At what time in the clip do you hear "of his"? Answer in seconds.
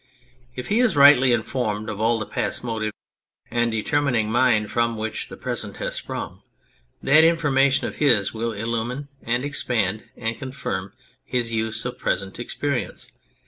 7.85-8.33